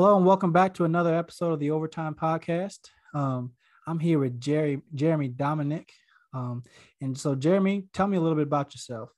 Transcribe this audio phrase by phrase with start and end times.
[0.00, 2.88] Hello and welcome back to another episode of the Overtime Podcast.
[3.12, 3.52] Um,
[3.86, 5.90] I'm here with Jerry, Jeremy Dominick.
[6.32, 6.62] Um,
[7.02, 9.10] and so, Jeremy, tell me a little bit about yourself.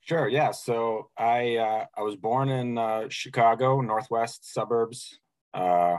[0.00, 0.28] Sure.
[0.28, 0.52] Yeah.
[0.52, 5.20] So I uh, I was born in uh, Chicago, northwest suburbs.
[5.52, 5.98] Uh,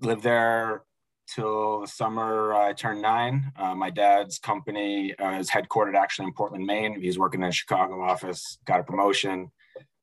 [0.00, 0.84] lived there
[1.28, 3.52] till the summer I turned nine.
[3.54, 6.98] Uh, my dad's company uh, is headquartered actually in Portland, Maine.
[7.02, 8.56] He's working in a Chicago office.
[8.64, 9.50] Got a promotion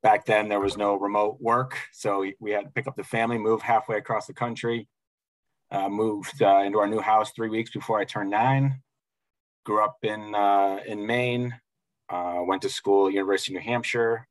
[0.04, 3.38] back then there was no remote work so we had to pick up the family
[3.38, 4.88] move halfway across the country
[5.72, 8.82] uh, moved uh, into our new house three weeks before i turned nine
[9.66, 11.54] grew up in uh, in maine
[12.10, 14.28] uh, went to school at university of new hampshire.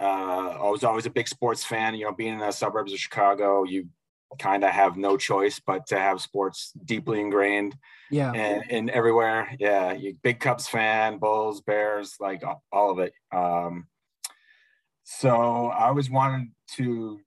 [0.00, 2.98] Uh, i was always a big sports fan you know being in the suburbs of
[2.98, 3.86] chicago you
[4.38, 7.76] kind of have no choice but to have sports deeply ingrained
[8.10, 8.32] yeah.
[8.32, 9.54] and, and everywhere.
[9.58, 13.12] Yeah you big cubs fan bulls bears like all of it.
[13.32, 13.86] Um,
[15.04, 17.20] so I always wanted to,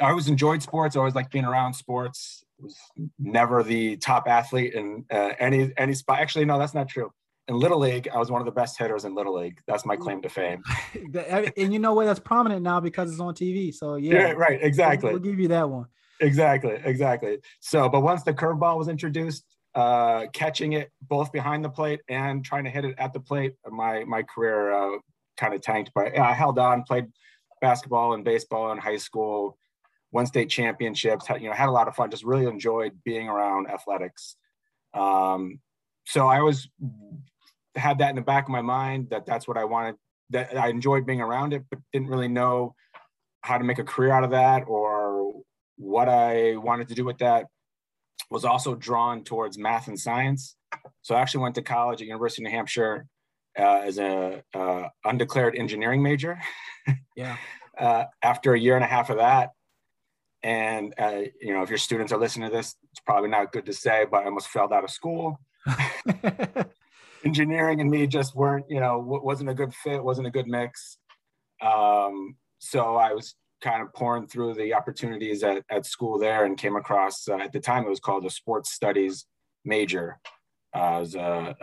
[0.00, 0.96] I always enjoyed sports.
[0.96, 2.44] I always liked being around sports.
[2.58, 2.76] Was
[3.18, 6.20] never the top athlete in uh, any any spot.
[6.20, 7.12] Actually, no, that's not true.
[7.48, 9.60] In Little League, I was one of the best hitters in Little League.
[9.66, 10.62] That's my claim to fame.
[11.56, 12.06] and you know what?
[12.06, 13.74] That's prominent now because it's on TV.
[13.74, 15.12] So yeah, yeah right, exactly.
[15.12, 15.86] We'll, we'll give you that one.
[16.20, 17.38] Exactly, exactly.
[17.60, 22.42] So, but once the curveball was introduced, uh, catching it both behind the plate and
[22.44, 24.98] trying to hit it at the plate, my my career uh,
[25.36, 27.06] kind of tanked, but I held on, played
[27.60, 29.58] basketball and baseball in high school,
[30.12, 33.28] won state championships, had, you know, had a lot of fun, just really enjoyed being
[33.28, 34.36] around athletics.
[34.94, 35.60] Um,
[36.06, 36.68] so I always
[37.74, 39.96] had that in the back of my mind that that's what I wanted,
[40.30, 42.74] that I enjoyed being around it, but didn't really know
[43.42, 45.34] how to make a career out of that or
[45.76, 47.46] what I wanted to do with that.
[48.28, 50.56] Was also drawn towards math and science.
[51.02, 53.06] So I actually went to college at University of New Hampshire
[53.58, 56.38] uh, as a uh, undeclared engineering major.
[57.16, 57.36] yeah.
[57.78, 59.50] Uh, after a year and a half of that,
[60.42, 63.66] and uh, you know, if your students are listening to this, it's probably not good
[63.66, 65.40] to say, but I almost failed out of school.
[67.26, 70.98] engineering and me just weren't, you know, wasn't a good fit, wasn't a good mix.
[71.60, 76.56] Um, so I was kind of pouring through the opportunities at, at school there and
[76.56, 79.26] came across, uh, at the time it was called a sports studies
[79.64, 80.18] major.
[80.74, 81.56] Uh, it was a,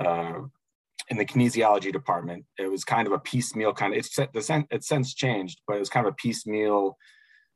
[1.09, 2.45] in the kinesiology department.
[2.57, 5.79] It was kind of a piecemeal kind of it's the it's since changed, but it
[5.79, 6.97] was kind of a piecemeal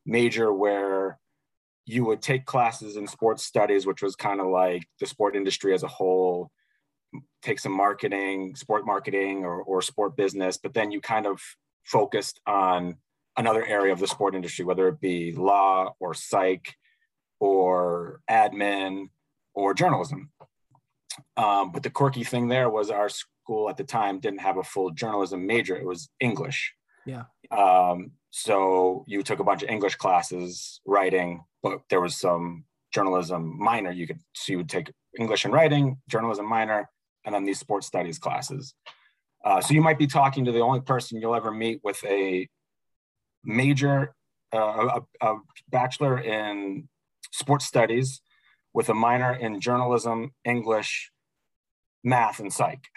[0.06, 1.19] major where
[1.85, 5.74] you would take classes in sports studies, which was kind of like the sport industry
[5.74, 6.52] as a whole,
[7.41, 11.40] take some marketing, sport marketing or, or sport business, but then you kind of
[11.85, 12.97] focused on
[13.38, 16.75] another area of the sport industry, whether it be law or psych
[17.40, 19.08] or admin
[19.53, 20.29] or journalism.
[21.38, 23.09] Um, but the quirky thing there was our
[23.47, 26.74] school at the time didn't have a full journalism major; it was English.
[27.06, 27.24] Yeah.
[27.52, 33.58] Um, so you took a bunch of English classes, writing, but there was some journalism
[33.58, 33.91] minor.
[33.91, 36.90] You could so you would take English and writing, journalism minor,
[37.24, 38.74] and then these sports studies classes.
[39.46, 42.50] Uh, so you might be talking to the only person you'll ever meet with a
[43.44, 44.14] major,
[44.53, 45.35] uh, a, a
[45.69, 46.90] bachelor in
[47.31, 48.22] sports studies
[48.74, 51.12] with a minor in journalism, English,
[52.07, 52.88] math, and psych.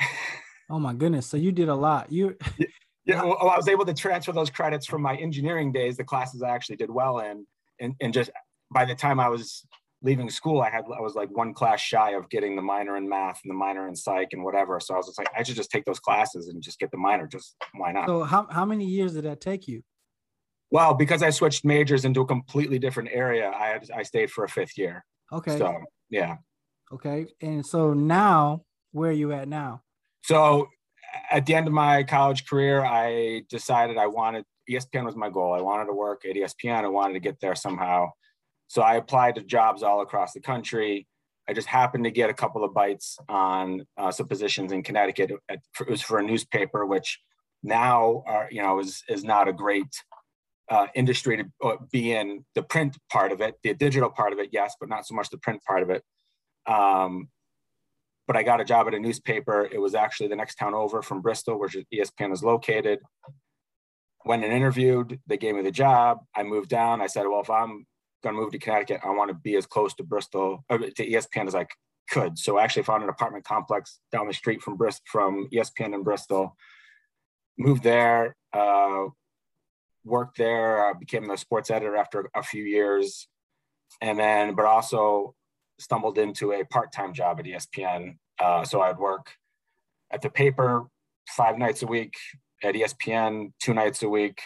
[0.71, 1.27] Oh my goodness!
[1.27, 2.13] So you did a lot.
[2.13, 2.37] You.
[3.05, 6.43] yeah, well, I was able to transfer those credits from my engineering days, the classes
[6.43, 7.47] I actually did well in,
[7.81, 8.31] and, and just
[8.73, 9.67] by the time I was
[10.03, 13.09] leaving school, I had I was like one class shy of getting the minor in
[13.09, 14.79] math and the minor in psych and whatever.
[14.81, 16.99] So I was just like, I should just take those classes and just get the
[16.99, 17.27] minor.
[17.27, 18.07] Just why not?
[18.07, 19.83] So how how many years did that take you?
[20.71, 24.45] Well, because I switched majors into a completely different area, I had I stayed for
[24.45, 25.05] a fifth year.
[25.33, 25.59] Okay.
[25.59, 25.77] So
[26.11, 26.37] yeah.
[26.93, 29.83] Okay, and so now where are you at now?
[30.23, 30.69] So
[31.31, 35.53] at the end of my college career, I decided I wanted ESPN was my goal.
[35.53, 36.85] I wanted to work at ESPN.
[36.85, 38.11] I wanted to get there somehow.
[38.69, 41.09] So I applied to jobs all across the country.
[41.49, 45.33] I just happened to get a couple of bites on uh, some positions in Connecticut.
[45.49, 47.19] It was for a newspaper, which
[47.63, 49.93] now are, you know is is not a great
[50.71, 52.45] uh, industry to uh, be in.
[52.55, 55.31] The print part of it, the digital part of it, yes, but not so much
[55.31, 56.05] the print part of it.
[56.67, 57.29] Um,
[58.31, 59.69] but I got a job at a newspaper.
[59.73, 63.01] It was actually the next town over from Bristol, where ESPN is located.
[64.25, 65.19] Went and interviewed.
[65.27, 66.19] They gave me the job.
[66.37, 67.01] I moved down.
[67.01, 67.87] I said, well, if I'm
[68.23, 71.49] going to move to Connecticut, I want to be as close to Bristol, to ESPN
[71.49, 71.67] as I
[72.09, 72.39] could.
[72.39, 76.05] So I actually found an apartment complex down the street from Bristol, from ESPN in
[76.05, 76.57] Bristol.
[77.59, 79.07] Moved there, uh,
[80.05, 83.27] worked there, became the sports editor after a few years,
[84.01, 85.35] and then, but also
[85.81, 88.17] stumbled into a part-time job at ESPN.
[88.39, 89.33] Uh, so I'd work
[90.13, 90.85] at the paper
[91.29, 92.15] five nights a week,
[92.63, 94.41] at ESPN two nights a week,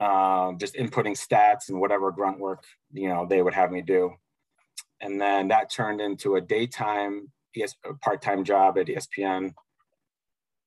[0.00, 4.12] um, just inputting stats and whatever grunt work you know they would have me do.
[5.00, 9.52] And then that turned into a daytime ES, part-time job at ESPN.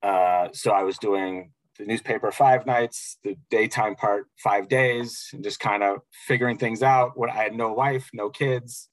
[0.01, 5.43] Uh, so I was doing the newspaper five nights, the daytime part five days, and
[5.43, 7.17] just kind of figuring things out.
[7.17, 8.89] When I had no wife, no kids,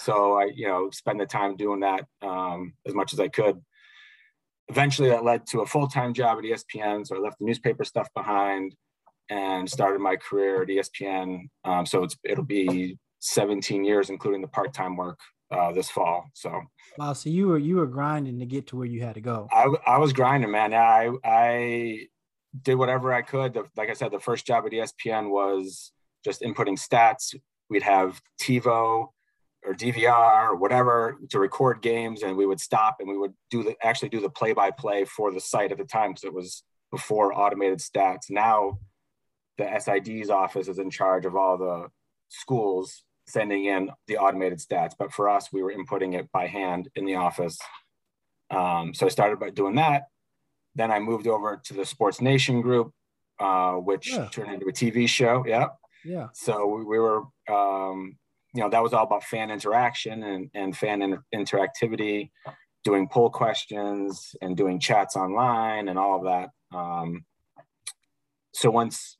[0.00, 3.60] so I, you know, spend the time doing that um, as much as I could.
[4.68, 7.06] Eventually, that led to a full-time job at ESPN.
[7.06, 8.74] So I left the newspaper stuff behind
[9.28, 11.48] and started my career at ESPN.
[11.64, 15.18] Um, so it's it'll be 17 years, including the part-time work
[15.50, 16.30] uh, this fall.
[16.34, 16.62] So
[16.96, 19.48] wow, so you were you were grinding to get to where you had to go.
[19.50, 20.72] I, I was grinding, man.
[20.72, 22.06] I I
[22.62, 23.58] did whatever I could.
[23.76, 25.92] Like I said, the first job at ESPN was
[26.24, 27.34] just inputting stats.
[27.68, 29.08] We'd have TiVo
[29.64, 33.62] or DVR or whatever to record games, and we would stop and we would do
[33.62, 37.38] the actually do the play-by-play for the site at the time because it was before
[37.38, 38.30] automated stats.
[38.30, 38.78] Now,
[39.58, 41.88] the SID's office is in charge of all the
[42.28, 46.88] schools sending in the automated stats, but for us, we were inputting it by hand
[46.94, 47.58] in the office.
[48.50, 50.04] Um, so I started by doing that.
[50.74, 52.92] Then I moved over to the Sports Nation group,
[53.38, 54.28] uh, which yeah.
[54.32, 55.44] turned into a TV show.
[55.46, 55.68] Yeah.
[56.04, 56.28] Yeah.
[56.32, 58.16] So we, we were, um,
[58.54, 62.30] you know, that was all about fan interaction and, and fan inter- interactivity,
[62.84, 66.50] doing poll questions and doing chats online and all of that.
[66.76, 67.24] Um,
[68.52, 69.18] so once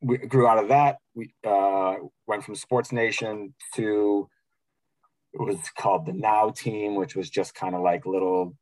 [0.00, 1.96] we grew out of that, we uh,
[2.26, 4.28] went from Sports Nation to
[5.34, 8.56] it was called the Now Team, which was just kind of like little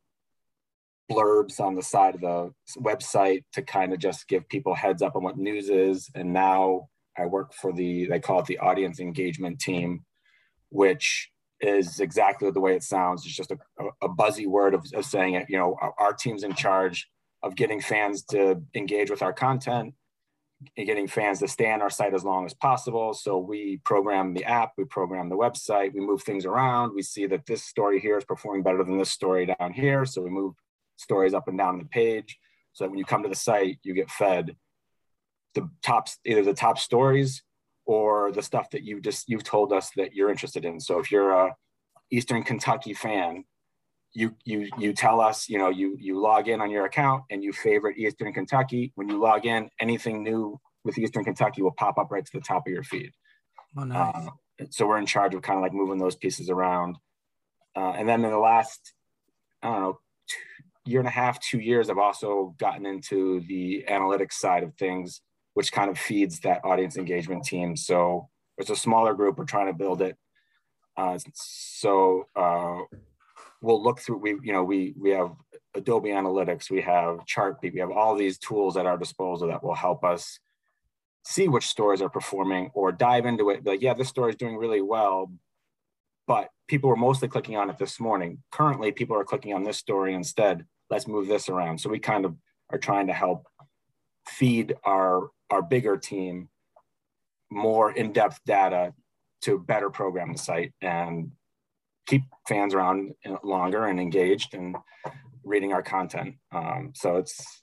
[1.11, 5.14] blurbs on the side of the website to kind of just give people heads up
[5.14, 6.11] on what news is.
[6.14, 6.88] And now
[7.19, 10.05] I work for the, they call it the audience engagement team,
[10.71, 11.31] which
[11.61, 13.25] is exactly the way it sounds.
[13.25, 13.59] It's just a,
[14.03, 15.47] a buzzy word of, of saying it.
[15.49, 17.09] You know, our, our team's in charge
[17.43, 19.95] of getting fans to engage with our content
[20.77, 23.13] getting fans to stay on our site as long as possible.
[23.15, 26.95] So we program the app, we program the website, we move things around.
[26.95, 30.05] We see that this story here is performing better than this story down here.
[30.05, 30.55] So we move
[30.97, 32.39] stories up and down the page
[32.73, 34.57] so that when you come to the site, you get fed
[35.56, 37.43] the top, either the top stories
[37.85, 40.79] or the stuff that you just, you've told us that you're interested in.
[40.79, 41.56] So if you're a
[42.11, 43.44] Eastern Kentucky fan,
[44.17, 47.44] you you you tell us you know you you log in on your account and
[47.44, 51.99] you favorite eastern kentucky when you log in anything new with eastern kentucky will pop
[51.99, 53.12] up right to the top of your feed
[53.76, 54.17] oh, nice.
[54.17, 56.97] Uh, so we're in charge of kind of like moving those pieces around
[57.76, 58.94] uh, and then in the last
[59.62, 59.99] i don't know
[60.29, 64.75] two, year and a half two years i've also gotten into the analytics side of
[64.76, 65.20] things
[65.56, 67.76] which kind of feeds that audience engagement team.
[67.76, 70.17] So it's a smaller group we're trying to build it.
[70.97, 72.81] Uh, so uh,
[73.61, 75.31] we'll look through we you know we we have
[75.75, 79.75] adobe analytics we have chartbeat we have all these tools at our disposal that will
[79.75, 80.38] help us
[81.23, 84.56] see which stories are performing or dive into it like yeah this story is doing
[84.56, 85.31] really well
[86.26, 88.43] but people were mostly clicking on it this morning.
[88.50, 91.79] Currently people are clicking on this story instead let's move this around.
[91.81, 92.37] So we kind of
[92.70, 93.47] are trying to help
[94.29, 96.48] feed our our bigger team
[97.50, 98.93] more in-depth data
[99.43, 101.31] to better program the site and
[102.06, 103.12] keep fans around
[103.43, 104.76] longer and engaged and
[105.44, 106.36] reading our content.
[106.53, 107.62] Um, so it's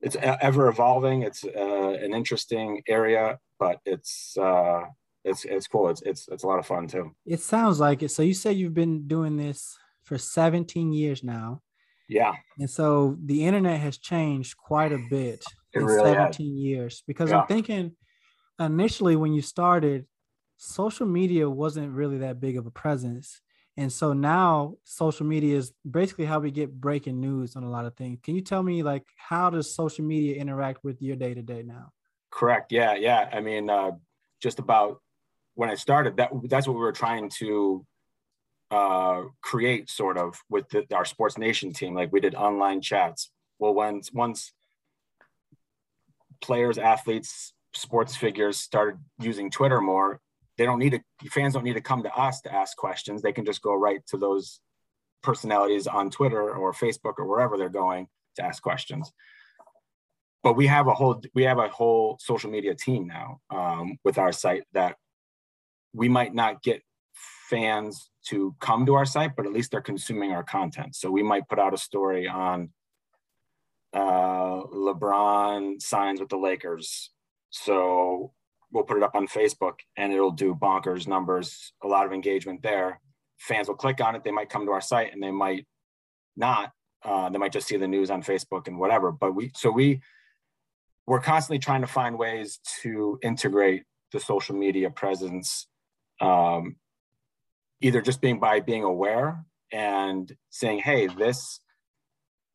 [0.00, 1.22] it's ever evolving.
[1.22, 4.84] It's uh, an interesting area, but it's uh,
[5.24, 5.90] it's it's cool.
[5.90, 7.14] It's it's it's a lot of fun too.
[7.26, 8.10] It sounds like it.
[8.10, 11.60] So you say you've been doing this for 17 years now.
[12.10, 12.34] Yeah.
[12.58, 16.40] And so the internet has changed quite a bit it in really 17 has.
[16.40, 17.40] years because yeah.
[17.40, 17.92] I'm thinking
[18.58, 20.06] initially when you started,
[20.56, 23.40] social media wasn't really that big of a presence.
[23.76, 27.86] And so now social media is basically how we get breaking news on a lot
[27.86, 28.18] of things.
[28.24, 31.62] Can you tell me like how does social media interact with your day to day
[31.62, 31.92] now?
[32.30, 32.72] Correct.
[32.72, 32.96] Yeah.
[32.96, 33.30] Yeah.
[33.32, 33.92] I mean, uh,
[34.42, 35.00] just about
[35.54, 37.86] when I started, that that's what we were trying to
[38.70, 41.94] uh, create, sort of, with the, our Sports Nation team.
[41.94, 43.30] Like we did online chats.
[43.58, 44.52] Well, once once
[46.40, 50.20] players, athletes, sports figures started using Twitter more,
[50.60, 53.32] they don't need to fans don't need to come to us to ask questions they
[53.32, 54.60] can just go right to those
[55.22, 59.10] personalities on twitter or facebook or wherever they're going to ask questions
[60.42, 64.18] but we have a whole we have a whole social media team now um, with
[64.18, 64.96] our site that
[65.94, 66.82] we might not get
[67.50, 71.22] fans to come to our site but at least they're consuming our content so we
[71.22, 72.70] might put out a story on
[73.92, 77.10] uh, lebron signs with the lakers
[77.50, 78.32] so
[78.72, 82.62] we'll put it up on Facebook and it'll do bonkers numbers, a lot of engagement
[82.62, 83.00] there.
[83.38, 84.24] Fans will click on it.
[84.24, 85.66] They might come to our site and they might
[86.36, 86.72] not.
[87.02, 89.10] Uh, they might just see the news on Facebook and whatever.
[89.10, 90.00] But we, so we,
[91.06, 95.66] we're constantly trying to find ways to integrate the social media presence,
[96.20, 96.76] um,
[97.80, 101.60] either just being by being aware and saying, hey, this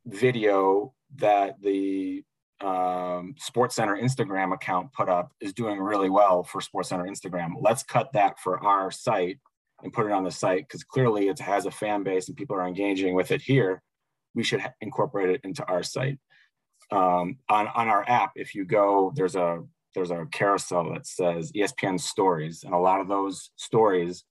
[0.05, 2.24] video that the
[2.62, 7.53] um, Sports Center Instagram account put up is doing really well for Sports Center Instagram.
[7.60, 9.39] Let's cut that for our site
[9.84, 12.55] and put it on the site because clearly it has a fan base and people
[12.55, 13.82] are engaging with it here.
[14.34, 16.20] We should incorporate it into our site.
[16.91, 19.63] Um, on on our app, if you go, there's a
[19.96, 24.24] there's a carousel that says ESPN stories, and a lot of those stories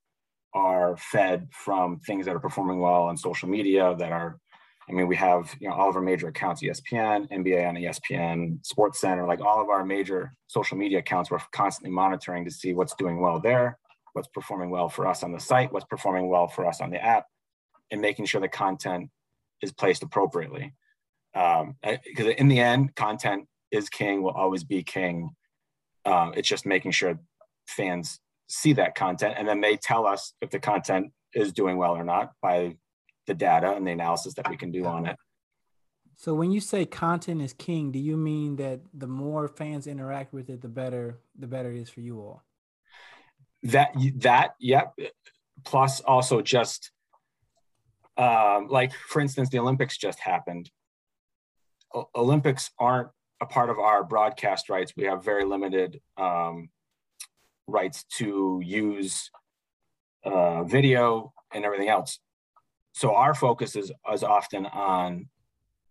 [0.55, 4.39] are fed from things that are performing well on social media that are
[4.89, 8.65] I mean, we have you know all of our major accounts, ESPN, NBA on ESPN,
[8.65, 11.31] Sports Center, like all of our major social media accounts.
[11.31, 13.79] We're constantly monitoring to see what's doing well there,
[14.13, 17.03] what's performing well for us on the site, what's performing well for us on the
[17.03, 17.27] app,
[17.91, 19.09] and making sure the content
[19.63, 20.75] is placed appropriately.
[21.33, 25.31] Because um, in the end, content is king, will always be king.
[26.05, 27.19] Um, it's just making sure
[27.67, 28.21] fans
[28.55, 32.05] see that content, and then they tell us if the content is doing well or
[32.05, 32.77] not by
[33.27, 35.17] the data and the analysis that we can do on it.
[36.17, 40.33] So when you say content is king, do you mean that the more fans interact
[40.33, 42.45] with it, the better the better it is for you all?
[43.65, 44.95] That that yep.
[45.65, 46.93] Plus also just
[48.17, 50.71] um, like for instance, the Olympics just happened.
[51.93, 53.09] O- Olympics aren't
[53.41, 54.93] a part of our broadcast rights.
[54.97, 56.69] We have very limited um,
[57.67, 59.31] rights to use
[60.25, 62.19] uh, video and everything else
[62.95, 65.29] so our focus is, is often on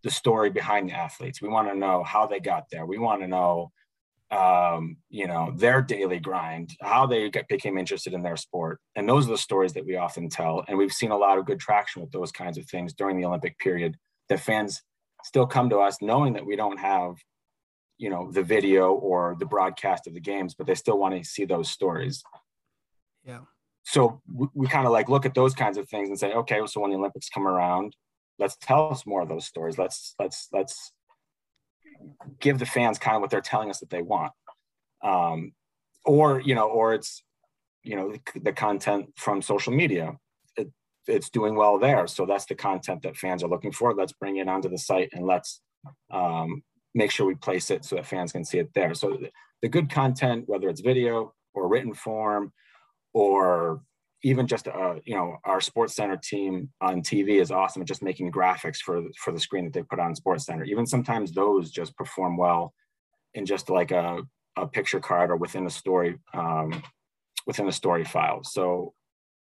[0.02, 1.40] the story behind the athletes.
[1.40, 2.86] We want to know how they got there.
[2.86, 3.72] We want to know,
[4.30, 8.80] um, you know, their daily grind, how they get, became interested in their sport.
[8.96, 10.64] And those are the stories that we often tell.
[10.66, 13.26] And we've seen a lot of good traction with those kinds of things during the
[13.26, 13.96] Olympic period
[14.30, 14.82] that fans
[15.24, 17.16] still come to us knowing that we don't have,
[17.98, 21.28] you know, the video or the broadcast of the games, but they still want to
[21.28, 22.22] see those stories.
[23.24, 23.40] Yeah.
[23.84, 26.60] So we, we kind of like look at those kinds of things and say okay
[26.66, 27.94] so when the olympics come around
[28.38, 29.78] let's tell us more of those stories.
[29.78, 30.92] Let's let's let's
[32.40, 34.32] give the fans kind of what they're telling us that they want.
[35.02, 35.52] Um,
[36.04, 37.22] or you know or it's
[37.82, 40.16] you know the, the content from social media.
[40.56, 40.70] It,
[41.06, 43.94] it's doing well there so that's the content that fans are looking for.
[43.94, 45.60] Let's bring it onto the site and let's
[46.10, 46.62] um,
[46.94, 48.94] make sure we place it so that fans can see it there.
[48.94, 49.18] So
[49.60, 52.52] the, good content whether it's video or written form
[53.14, 53.80] or
[54.22, 58.02] even just uh, you know our sports center team on tv is awesome at just
[58.02, 60.64] making graphics for for the screen that they put on sports center.
[60.64, 62.74] Even sometimes those just perform well
[63.32, 64.18] in just like a,
[64.56, 66.82] a picture card or within a story um,
[67.46, 68.42] within a story file.
[68.44, 68.92] So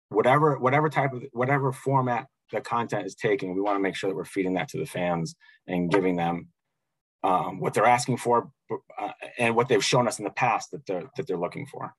[0.08, 4.08] whatever whatever type of whatever format the content is taking we want to make sure
[4.08, 5.34] that we're feeding that to the fans
[5.66, 6.48] and giving them
[7.22, 10.86] um, what they're asking for uh, and what they've shown us in the past that
[10.86, 11.94] they're that they're looking for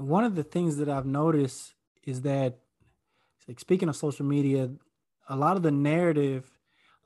[0.00, 1.74] one of the things that I've noticed
[2.04, 2.58] is that,
[3.46, 4.70] like speaking of social media,
[5.28, 6.50] a lot of the narrative,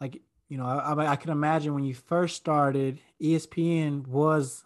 [0.01, 4.65] like you know, I, I can imagine when you first started, ESPN was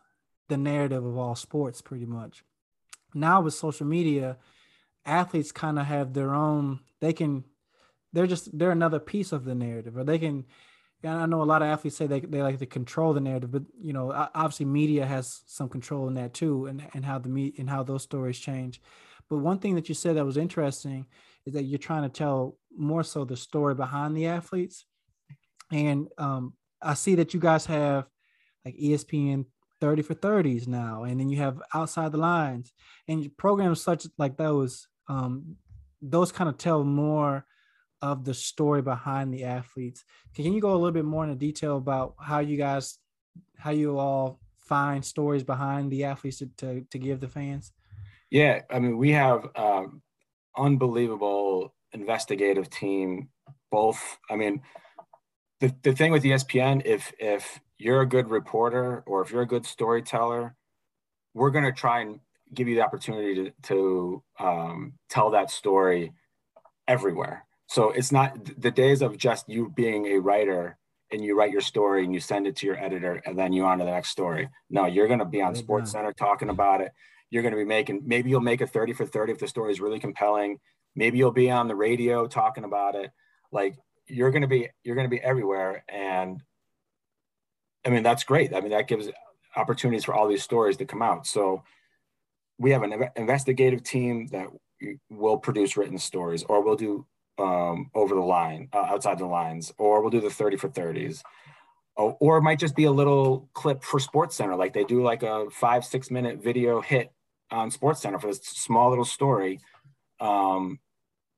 [0.48, 2.44] the narrative of all sports, pretty much.
[3.14, 4.36] Now with social media,
[5.06, 6.80] athletes kind of have their own.
[7.00, 7.44] They can,
[8.12, 10.44] they're just they're another piece of the narrative, or they can
[11.04, 13.62] I know a lot of athletes say they, they like to control the narrative, but
[13.80, 17.54] you know, obviously media has some control in that too, and, and how the me
[17.58, 18.80] and how those stories change.
[19.30, 21.06] But one thing that you said that was interesting
[21.46, 24.86] is that you're trying to tell more so the story behind the athletes.
[25.70, 28.06] And um, I see that you guys have
[28.64, 29.44] like ESPN
[29.80, 32.72] 30 for 30s now, and then you have outside the lines
[33.06, 34.88] and programs such like those.
[35.08, 35.56] Um,
[36.00, 37.44] those kind of tell more
[38.02, 40.04] of the story behind the athletes.
[40.34, 42.98] Can you go a little bit more into detail about how you guys,
[43.56, 47.72] how you all find stories behind the athletes to, to, to give the fans?
[48.30, 50.02] Yeah, I mean, we have um,
[50.56, 53.30] unbelievable investigative team.
[53.70, 54.62] Both, I mean,
[55.60, 59.46] the, the thing with ESPN, if if you're a good reporter or if you're a
[59.46, 60.54] good storyteller,
[61.34, 62.20] we're going to try and
[62.52, 66.12] give you the opportunity to, to um, tell that story
[66.86, 70.78] everywhere so it's not the days of just you being a writer
[71.12, 73.64] and you write your story and you send it to your editor and then you
[73.64, 74.48] on to the next story.
[74.70, 76.92] No, you're going to be on Sports Center talking about it.
[77.30, 79.70] You're going to be making, maybe you'll make a 30 for 30 if the story
[79.70, 80.58] is really compelling.
[80.96, 83.10] Maybe you'll be on the radio talking about it.
[83.52, 85.84] Like you're going to be, you're going to be everywhere.
[85.90, 86.42] And
[87.84, 88.54] I mean, that's great.
[88.54, 89.10] I mean, that gives
[89.56, 91.26] opportunities for all these stories to come out.
[91.26, 91.62] So
[92.58, 94.46] we have an investigative team that
[95.10, 97.06] will produce written stories or we'll do
[97.38, 101.22] um, over the line, uh, outside the lines, or we'll do the 30 for 30s.
[101.96, 105.02] or, or it might just be a little clip for Sports Center, like they do
[105.02, 107.12] like a five six minute video hit
[107.50, 109.60] on Sports Center for this small little story.
[110.20, 110.80] Um,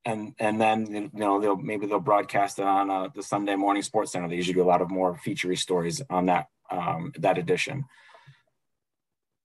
[0.04, 3.82] and and then you know they'll maybe they'll broadcast it on uh, the Sunday morning
[3.82, 4.28] Sports Center.
[4.28, 7.84] They usually do a lot of more featurey stories on that um, that edition.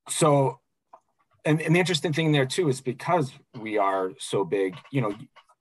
[0.07, 0.59] So,
[1.43, 5.13] and, and the interesting thing there too is because we are so big, you know,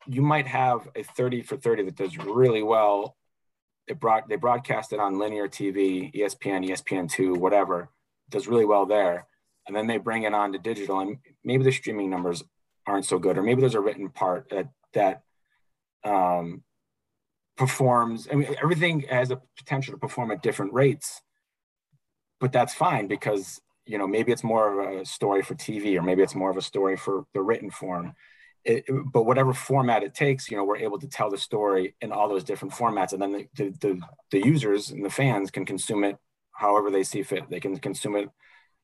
[0.07, 3.17] you might have a 30 for 30 that does really well.
[3.87, 7.91] It brought they broadcast it on linear TV, ESPN, ESPN2, whatever,
[8.31, 9.27] does really well there.
[9.67, 12.43] And then they bring it on to digital, and maybe the streaming numbers
[12.87, 15.23] aren't so good, or maybe there's a written part that that
[16.05, 16.63] um,
[17.57, 18.29] performs.
[18.31, 21.23] I mean, everything has a potential to perform at different rates,
[22.41, 26.03] but that's fine because you know maybe it's more of a story for TV, or
[26.03, 28.15] maybe it's more of a story for the written form.
[28.65, 32.13] It, but whatever format it takes, you know, we're able to tell the story in
[32.13, 35.67] all those different formats, and then the, the, the, the users and the fans can
[35.67, 36.17] consume it
[36.53, 37.51] however they see fit.
[37.51, 38.31] They can consume it,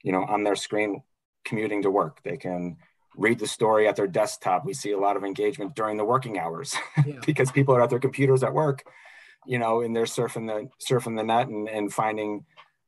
[0.03, 1.03] you know, on their screen
[1.45, 2.23] commuting to work.
[2.23, 2.77] They can
[3.17, 4.65] read the story at their desktop.
[4.65, 6.75] We see a lot of engagement during the working hours
[7.07, 7.21] yeah.
[7.27, 8.85] because people are at their computers at work,
[9.47, 12.45] you know, and they're surfing the surfing the net and, and finding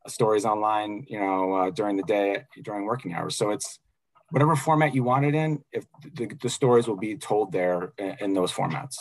[0.08, 3.36] stories online, you know, uh, during the day during working hours.
[3.36, 3.78] So it's
[4.32, 5.62] whatever format you want it in.
[5.72, 8.96] If the, the stories will be told there in, in those formats.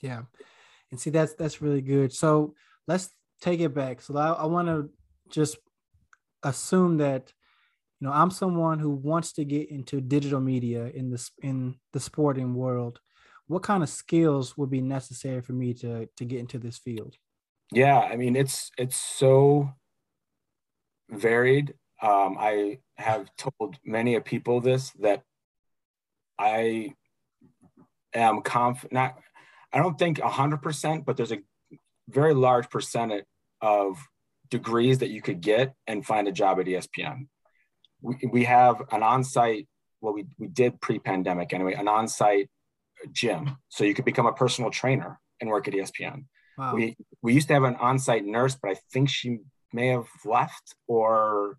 [0.00, 0.22] Yeah,
[0.90, 2.12] and see that's that's really good.
[2.12, 2.54] So
[2.88, 4.02] let's take it back.
[4.02, 4.90] So I, I want to
[5.30, 5.58] just
[6.42, 7.32] assume that
[8.00, 12.00] you know i'm someone who wants to get into digital media in this in the
[12.00, 13.00] sporting world
[13.46, 17.16] what kind of skills would be necessary for me to to get into this field
[17.72, 19.70] yeah i mean it's it's so
[21.10, 25.22] varied um, i have told many of people this that
[26.38, 26.92] i
[28.12, 29.18] am confident not
[29.72, 31.42] i don't think 100% but there's a
[32.08, 33.24] very large percentage
[33.60, 33.98] of
[34.50, 37.26] degrees that you could get and find a job at espn
[38.02, 39.66] we, we have an on-site
[40.00, 42.48] well we, we did pre-pandemic anyway an on-site
[43.12, 43.56] gym.
[43.68, 46.24] So you could become a personal trainer and work at espn
[46.56, 46.74] wow.
[46.74, 49.38] we we used to have an on-site nurse but i think she
[49.72, 51.58] may have left or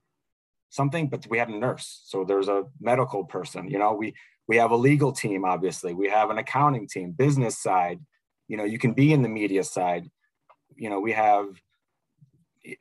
[0.76, 2.02] something but we had a nurse.
[2.06, 4.14] So there's a medical person you know we
[4.48, 5.94] we have a legal team obviously.
[5.94, 8.00] We have an accounting team business side.
[8.48, 10.10] You know you can be in the media side.
[10.76, 11.48] You know we have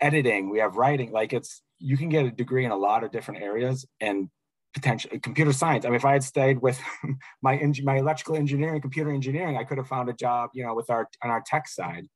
[0.01, 1.13] editing we have writing.
[1.13, 4.29] Like it's you can get a degree in a lot of different areas and
[4.75, 5.85] potential computer science.
[5.85, 6.81] I mean, if I had stayed with
[7.43, 10.91] my my electrical engineering, computer engineering, I could have found a job, you know, with
[10.91, 12.07] our on our tech side.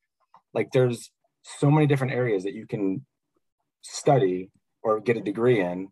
[0.52, 1.10] Like there's
[1.42, 3.06] so many different areas that you can
[3.82, 4.50] study
[4.82, 5.88] or get a degree in,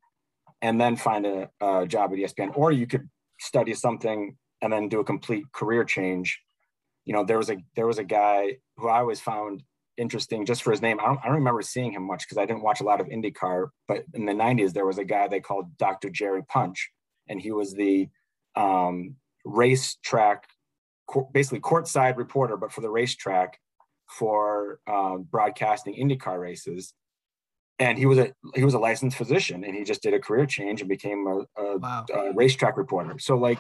[0.63, 2.57] and then find a, a job at ESPN.
[2.57, 6.41] Or you could study something and then do a complete career change.
[7.05, 9.63] You know, there was a there was a guy who I always found
[9.97, 11.01] interesting just for his name.
[11.01, 13.07] I don't, I don't remember seeing him much because I didn't watch a lot of
[13.07, 13.69] IndyCar.
[13.89, 16.11] But in the 90s, there was a guy they called Dr.
[16.11, 16.91] Jerry Punch,
[17.29, 18.09] and he was the
[18.55, 20.45] um, racetrack,
[21.33, 23.59] basically courtside reporter, but for the racetrack
[24.07, 26.95] for um, broadcasting IndyCar races.
[27.79, 30.47] And he was a he was a licensed physician, and he just did a career
[30.47, 32.07] change and became a, a, wow.
[32.13, 33.19] a racetrack reporter.
[33.19, 33.59] So like,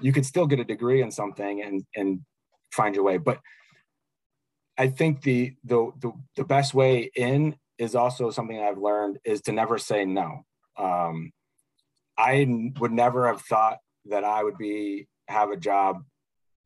[0.00, 2.20] you could still get a degree in something and and
[2.72, 3.16] find your way.
[3.16, 3.40] But
[4.76, 9.40] I think the, the the the best way in is also something I've learned is
[9.42, 10.44] to never say no.
[10.78, 11.32] Um,
[12.18, 16.02] I would never have thought that I would be have a job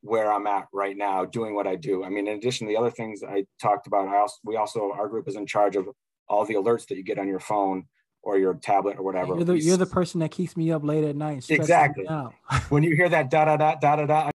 [0.03, 2.05] where I'm at right now doing what I do.
[2.05, 4.93] I mean, in addition to the other things I talked about, I also we also
[4.93, 5.89] our group is in charge of
[6.31, 7.85] all the alerts that you get on your phone
[8.23, 9.35] or your tablet or whatever.
[9.35, 11.45] You're the, you're the person that keeps me up late at night.
[11.51, 12.07] Exactly.
[12.69, 14.31] when you hear that da da da da da da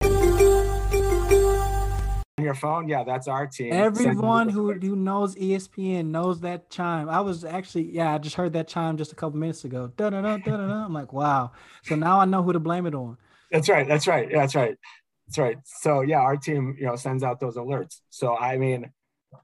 [2.37, 3.73] your phone, yeah, that's our team.
[3.73, 7.09] Everyone who, who knows ESPN knows that chime.
[7.09, 9.91] I was actually, yeah, I just heard that chime just a couple minutes ago.
[9.97, 10.85] Da da da da da.
[10.85, 11.53] I'm like, wow.
[11.83, 13.17] So now I know who to blame it on.
[13.51, 13.87] That's right.
[13.87, 14.29] That's right.
[14.29, 14.77] Yeah, that's right.
[15.27, 15.57] That's right.
[15.63, 18.01] So yeah, our team, you know, sends out those alerts.
[18.11, 18.91] So I mean,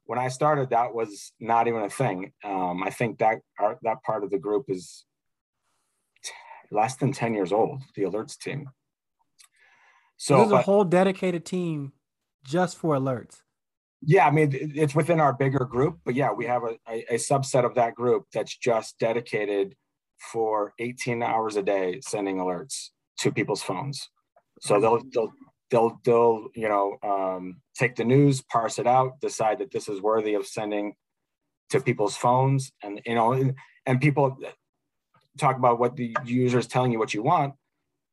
[0.05, 2.33] when I started, that was not even a thing.
[2.43, 5.05] Um, I think that our, that part of the group is
[6.23, 6.31] t-
[6.71, 8.69] less than 10 years old, the alerts team.
[10.17, 11.93] So there's a whole dedicated team
[12.43, 13.41] just for alerts?
[14.03, 17.15] Yeah, I mean, it's within our bigger group, but yeah, we have a, a, a
[17.15, 19.75] subset of that group that's just dedicated
[20.31, 24.09] for 18 hours a day sending alerts to people's phones.
[24.59, 25.33] So they'll they'll
[25.71, 30.01] they'll they'll you know um, take the news, parse it out, decide that this is
[30.01, 30.93] worthy of sending
[31.71, 33.33] to people's phones, and you know,
[33.85, 34.37] and, people
[35.39, 37.53] talk about what the user is telling you what you want.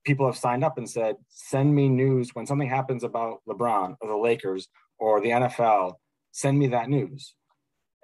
[0.06, 4.08] People have signed up and said, send me news when something happens about LeBron or
[4.08, 4.68] the Lakers
[4.98, 5.94] or the NFL,
[6.30, 7.34] send me that news.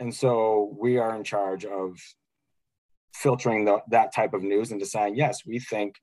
[0.00, 1.96] And so we are in charge of
[3.14, 5.94] filtering the, that type of news and deciding, yes, we think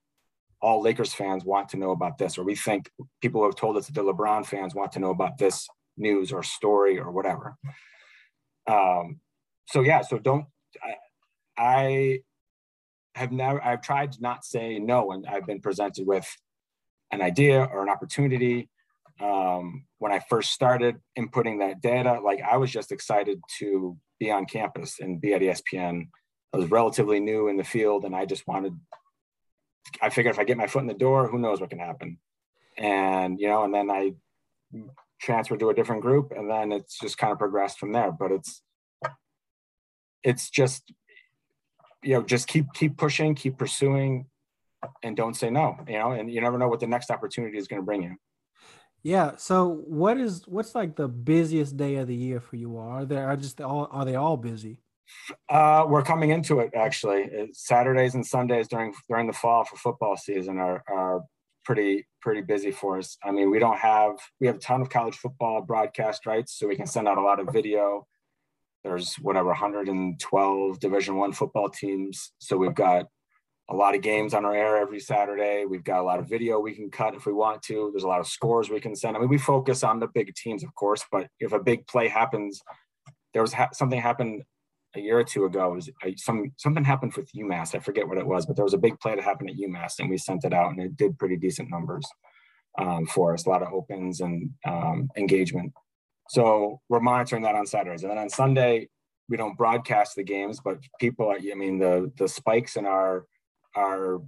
[0.62, 2.90] all Lakers fans want to know about this, or we think
[3.22, 6.44] people have told us that the LeBron fans want to know about this news or
[6.44, 7.56] story or whatever.
[8.68, 9.20] Um,
[9.68, 10.46] so yeah, so don't
[10.84, 10.96] I,
[11.58, 12.20] I
[13.16, 16.28] have never I've tried to not say no when I've been presented with
[17.12, 18.70] an idea or an opportunity.
[19.20, 24.32] Um, when I first started inputting that data, like I was just excited to be
[24.32, 26.08] on campus and be at ESPN.
[26.54, 28.74] I was relatively new in the field and I just wanted
[30.02, 32.18] I figured if I get my foot in the door, who knows what can happen.
[32.78, 34.14] And you know, and then I
[35.20, 38.12] transferred to a different group and then it's just kind of progressed from there.
[38.12, 38.62] But it's
[40.24, 40.92] it's just
[42.04, 44.26] you know just keep keep pushing keep pursuing
[45.04, 47.68] and don't say no you know and you never know what the next opportunity is
[47.68, 48.16] going to bring you
[49.04, 52.90] yeah so what is what's like the busiest day of the year for you all
[52.90, 54.80] are there are just all are they all busy
[55.50, 57.50] uh, we're coming into it actually.
[57.54, 61.22] Saturdays and sundays during during the fall for football season are are
[61.64, 63.18] pretty pretty busy for us.
[63.24, 66.68] I mean we don't have we have a ton of college football broadcast rights so
[66.68, 68.08] we can send out a lot of video.
[68.84, 72.32] There's whatever 112 division one football teams.
[72.40, 73.06] So we've got
[73.70, 75.66] a lot of games on our air every saturday.
[75.66, 77.90] We've got a lot of video we can cut if we want to.
[77.94, 79.16] There's a lot of scores we can send.
[79.16, 82.08] I mean we focus on the big teams of course but if a big play
[82.08, 82.62] happens
[83.34, 84.44] there was ha- something happened
[84.96, 88.26] a year or two ago was some something happened with umass i forget what it
[88.26, 90.54] was but there was a big play that happened at umass and we sent it
[90.54, 92.06] out and it did pretty decent numbers
[92.80, 95.72] um, for us a lot of opens and um, engagement
[96.32, 98.04] so we're monitoring that on Saturdays.
[98.04, 98.88] And then on Sunday,
[99.28, 103.26] we don't broadcast the games, but people, I mean, the the spikes in our
[103.76, 104.22] our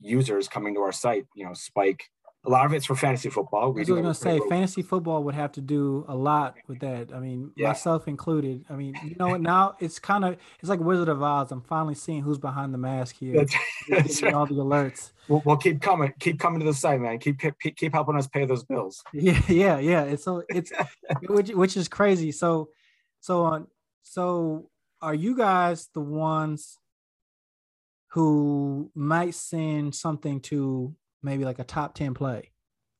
[0.00, 2.02] users coming to our site, you know, spike.
[2.44, 3.70] A lot of it's for fantasy football.
[3.70, 6.80] We I was going to say fantasy football would have to do a lot with
[6.80, 7.12] that.
[7.14, 7.68] I mean, yeah.
[7.68, 8.64] myself included.
[8.70, 11.52] I mean, you know, now it's kind of it's like Wizard of Oz.
[11.52, 13.36] I'm finally seeing who's behind the mask here.
[13.36, 13.54] That's,
[13.90, 14.32] that's right.
[14.32, 15.12] All the alerts.
[15.28, 17.18] We'll, we'll, keep coming, keep coming to the site, man.
[17.18, 19.04] Keep keep, keep helping us pay those bills.
[19.12, 20.02] Yeah, yeah, yeah.
[20.04, 20.72] It's so it's
[21.28, 22.32] which which is crazy.
[22.32, 22.70] So
[23.20, 23.66] so on.
[24.02, 24.70] So
[25.02, 26.78] are you guys the ones
[28.12, 32.50] who might send something to maybe like a top 10 play?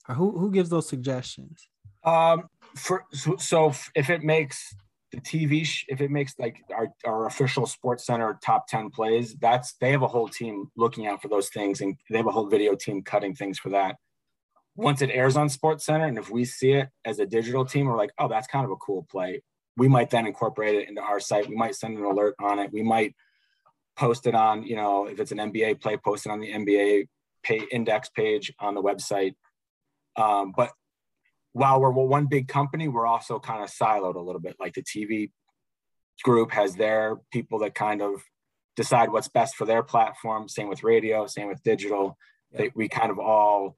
[0.08, 1.68] Or who, who gives those suggestions?
[2.04, 2.44] Um
[2.76, 4.74] for so, so if it makes
[5.12, 9.34] the tv sh- if it makes like our, our official sports center top 10 plays
[9.40, 12.32] that's they have a whole team looking out for those things and they have a
[12.32, 13.96] whole video team cutting things for that.
[14.76, 17.86] Once it airs on sports center and if we see it as a digital team
[17.86, 19.42] we're like oh that's kind of a cool play.
[19.76, 21.48] We might then incorporate it into our site.
[21.48, 22.70] We might send an alert on it.
[22.72, 23.14] We might
[23.96, 27.06] post it on you know if it's an nba play post it on the nba
[27.42, 29.34] pay index page on the website.
[30.16, 30.70] Um, but
[31.52, 34.56] while we're one big company, we're also kind of siloed a little bit.
[34.58, 35.30] Like the TV
[36.22, 38.22] group has their people that kind of
[38.76, 40.48] decide what's best for their platform.
[40.48, 42.16] Same with radio, same with digital.
[42.52, 42.58] Yeah.
[42.58, 43.76] They, we kind of all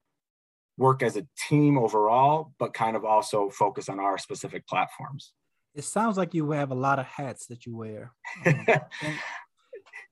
[0.77, 5.33] work as a team overall, but kind of also focus on our specific platforms.
[5.75, 8.13] It sounds like you have a lot of hats that you wear.
[9.05, 9.19] Um,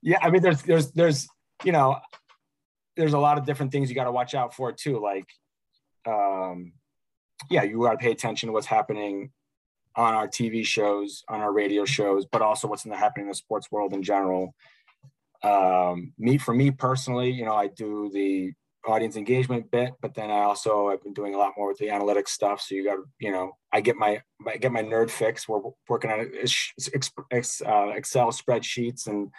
[0.02, 1.28] yeah, I mean, there's there's there's
[1.64, 1.98] you know,
[3.00, 5.00] there's a lot of different things you got to watch out for too.
[5.00, 5.26] Like,
[6.06, 6.72] um,
[7.48, 9.30] yeah, you got to pay attention to what's happening
[9.96, 13.30] on our TV shows, on our radio shows, but also what's in the, happening in
[13.30, 14.54] the sports world in general.
[15.42, 18.52] Um, me, for me personally, you know, I do the
[18.86, 21.86] audience engagement bit, but then I also I've been doing a lot more with the
[21.86, 22.60] analytics stuff.
[22.60, 25.48] So you got, you know, I get my I get my nerd fix.
[25.48, 26.26] We're working on uh,
[27.32, 29.30] Excel spreadsheets and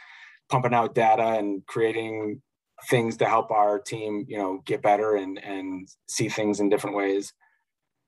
[0.49, 2.41] pumping out data and creating
[2.89, 6.95] things to help our team, you know, get better and and see things in different
[6.95, 7.33] ways.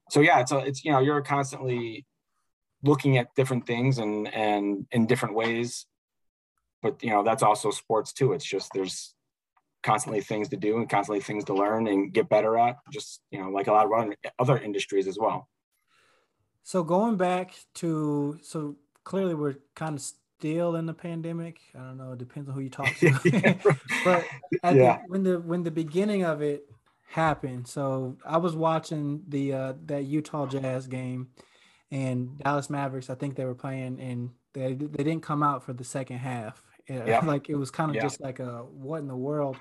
[0.10, 2.06] So yeah, it's a, it's you know you're constantly
[2.84, 5.86] looking at different things and and in different ways,
[6.82, 8.34] but you know that's also sports too.
[8.34, 9.16] It's just there's
[9.84, 12.78] constantly things to do and constantly things to learn and get better at.
[12.92, 15.50] Just you know like a lot of other industries as well.
[16.64, 20.12] So going back to so clearly we're kind of
[20.44, 21.62] still in the pandemic.
[21.74, 22.12] I don't know.
[22.12, 23.12] It depends on who you talk to.
[24.06, 24.26] but
[24.64, 24.72] yeah.
[24.72, 26.70] the, when the when the beginning of it
[27.10, 31.30] happened, so I was watching the uh, that Utah Jazz game,
[31.92, 33.10] and Dallas Mavericks.
[33.10, 36.62] I think they were playing, and they they didn't come out for the second half.
[36.90, 37.20] Yeah.
[37.26, 38.02] like it was kind of yeah.
[38.02, 39.56] just like a what in the world.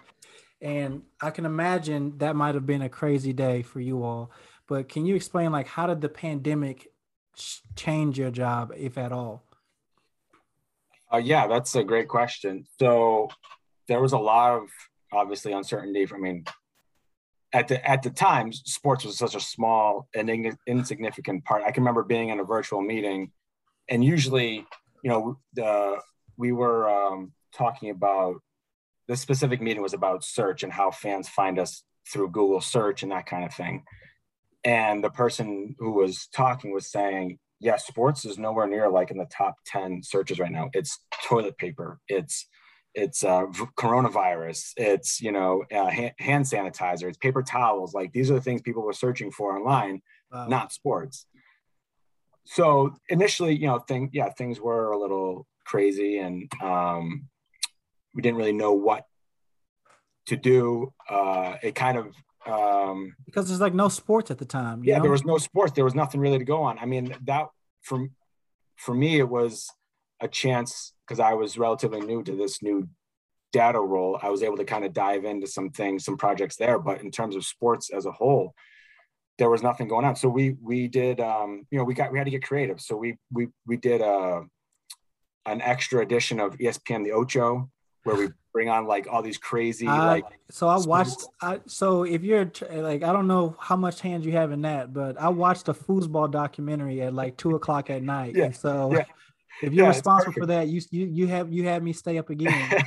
[0.60, 4.32] And I can imagine that might have been a crazy day for you all.
[4.68, 6.88] But can you explain like how did the pandemic
[7.76, 9.44] change your job, if at all?
[11.12, 12.64] Uh, yeah, that's a great question.
[12.78, 13.28] So
[13.88, 14.68] there was a lot of
[15.12, 16.06] obviously uncertainty.
[16.12, 16.44] I mean,
[17.52, 21.62] at the at the time, sports was such a small and insignificant part.
[21.62, 23.32] I can remember being in a virtual meeting,
[23.88, 24.66] and usually
[25.02, 25.98] you know, the
[26.36, 28.36] we were um, talking about
[29.08, 33.12] this specific meeting was about search and how fans find us through Google search and
[33.12, 33.84] that kind of thing.
[34.64, 39.18] And the person who was talking was saying, yeah, sports is nowhere near like in
[39.18, 40.68] the top 10 searches right now.
[40.74, 42.00] It's toilet paper.
[42.08, 42.48] It's
[42.94, 43.44] it's uh,
[43.78, 44.72] coronavirus.
[44.76, 47.08] It's you know uh, hand sanitizer.
[47.08, 47.94] It's paper towels.
[47.94, 50.46] Like these are the things people were searching for online, wow.
[50.48, 51.26] not sports.
[52.44, 57.28] So initially, you know, thing yeah, things were a little crazy, and um,
[58.14, 59.06] we didn't really know what
[60.26, 60.92] to do.
[61.08, 62.08] Uh, it kind of
[62.46, 64.82] um, because there's like no sports at the time.
[64.84, 65.02] Yeah, know?
[65.02, 65.72] there was no sports.
[65.72, 66.78] There was nothing really to go on.
[66.78, 67.48] I mean, that
[67.82, 68.06] for
[68.76, 69.70] for me, it was
[70.20, 72.88] a chance because I was relatively new to this new
[73.52, 74.18] data role.
[74.22, 76.78] I was able to kind of dive into some things, some projects there.
[76.78, 78.54] But in terms of sports as a whole,
[79.38, 80.16] there was nothing going on.
[80.16, 82.80] So we we did um, you know we got we had to get creative.
[82.80, 84.42] So we we we did a uh,
[85.46, 87.68] an extra edition of ESPN the Ocho
[88.04, 92.04] where we bring on like all these crazy uh, like so i watched I, so
[92.04, 95.28] if you're like i don't know how much hands you have in that but i
[95.28, 98.50] watched a foosball documentary at like two o'clock at night yeah.
[98.50, 99.04] so yeah.
[99.62, 102.28] if you're yeah, responsible for that you, you you have you had me stay up
[102.28, 102.82] again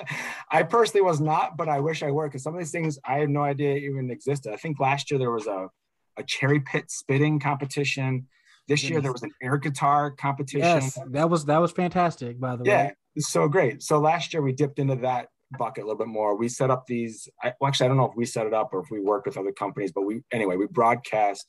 [0.50, 3.18] i personally was not but i wish i were because some of these things i
[3.18, 5.68] had no idea even existed i think last year there was a
[6.16, 8.26] a cherry pit spitting competition
[8.70, 10.60] this year there was an air guitar competition.
[10.60, 12.38] Yes, that was that was fantastic.
[12.38, 13.82] By the yeah, way, so great.
[13.82, 16.36] So last year we dipped into that bucket a little bit more.
[16.36, 17.28] We set up these.
[17.42, 19.26] I, well, actually, I don't know if we set it up or if we worked
[19.26, 21.46] with other companies, but we anyway we broadcast.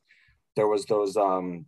[0.56, 1.66] There was those um,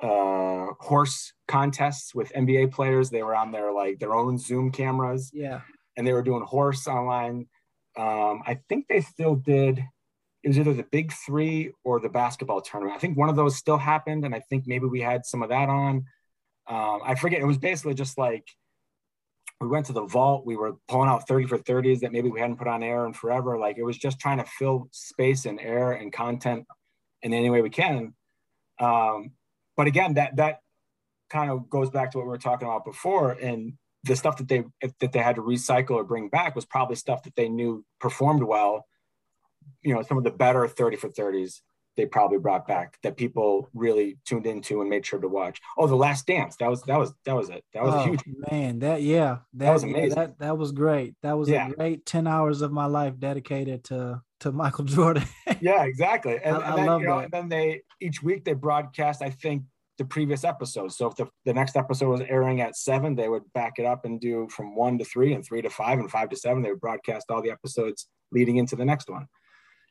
[0.00, 3.10] uh, horse contests with NBA players.
[3.10, 5.30] They were on their like their own Zoom cameras.
[5.32, 5.60] Yeah,
[5.96, 7.46] and they were doing horse online.
[7.96, 9.82] Um, I think they still did.
[10.42, 12.96] It was either the Big Three or the basketball tournament.
[12.96, 15.48] I think one of those still happened, and I think maybe we had some of
[15.48, 16.04] that on.
[16.68, 17.40] Um, I forget.
[17.40, 18.46] It was basically just like
[19.60, 20.44] we went to the vault.
[20.44, 23.14] We were pulling out 30 for 30s that maybe we hadn't put on air in
[23.14, 23.58] forever.
[23.58, 26.66] Like it was just trying to fill space and air and content
[27.22, 28.14] in any way we can.
[28.78, 29.32] Um,
[29.76, 30.60] but again, that that
[31.30, 33.32] kind of goes back to what we were talking about before.
[33.32, 34.64] And the stuff that they
[35.00, 38.42] that they had to recycle or bring back was probably stuff that they knew performed
[38.42, 38.86] well.
[39.82, 41.60] You know, some of the better 30 for 30s
[41.96, 45.60] they probably brought back that people really tuned into and made sure to watch.
[45.78, 46.56] Oh, The Last Dance.
[46.56, 47.64] That was that was that was it.
[47.72, 48.78] That was oh, a huge man.
[48.80, 50.16] That yeah, that, that was amazing.
[50.16, 51.14] That that was great.
[51.22, 51.68] That was yeah.
[51.68, 55.24] a great 10 hours of my life dedicated to to Michael Jordan.
[55.60, 56.38] yeah, exactly.
[56.42, 57.24] And, I, and I then, love you know, that.
[57.24, 59.62] And then they each week they broadcast, I think,
[59.98, 60.92] the previous episode.
[60.92, 64.04] So if the, the next episode was airing at seven, they would back it up
[64.04, 66.62] and do from one to three and three to five and five to seven.
[66.62, 69.26] They would broadcast all the episodes leading into the next one.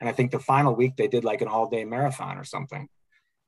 [0.06, 2.88] And I think the final week they did like an all day marathon or something.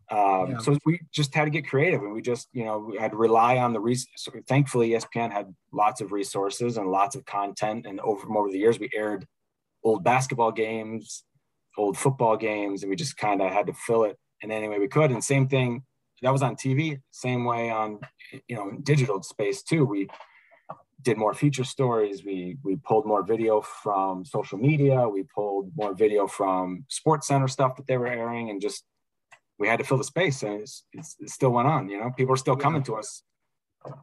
[0.10, 0.58] Um, yeah.
[0.58, 3.17] So we just had to get creative and we just, you know, we had to
[3.17, 4.28] rely on the resources.
[4.48, 7.86] Thankfully, ESPN had lots of resources and lots of content.
[7.86, 9.28] And over, over the years, we aired
[9.84, 11.26] old basketball games,
[11.78, 14.80] old football games, and we just kind of had to fill it in any way
[14.80, 15.12] we could.
[15.12, 15.84] And same thing,
[16.24, 18.00] that was on TV, same way on,
[18.48, 19.86] you know, digital space too.
[19.86, 20.08] We
[21.01, 22.25] did more feature stories.
[22.25, 25.07] We we pulled more video from social media.
[25.07, 28.83] We pulled more video from Sports Center stuff that they were airing, and just
[29.60, 31.89] we had to fill the space, and it's, it's, it still went on.
[31.89, 33.23] You know, people are still coming to us